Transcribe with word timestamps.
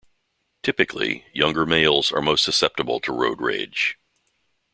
Typically, 0.63 1.27
younger 1.31 1.63
males 1.63 2.11
are 2.11 2.23
most 2.23 2.43
susceptible 2.43 2.99
to 2.99 3.13
road 3.13 3.39
rage. 3.39 3.99